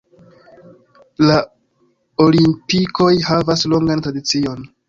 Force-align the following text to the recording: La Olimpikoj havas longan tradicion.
La 1.27 1.35
Olimpikoj 2.25 3.13
havas 3.29 3.67
longan 3.75 4.07
tradicion. 4.09 4.69